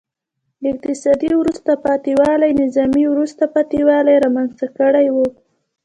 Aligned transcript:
اقتصادي 0.71 1.29
وروسته 1.41 1.71
پاتې 1.85 2.11
والي 2.21 2.51
نظامي 2.61 3.03
وروسته 3.09 3.43
پاتې 3.53 3.79
والی 3.87 4.15
رامنځته 4.23 4.65
کړی 4.77 5.07
و. 5.15 5.17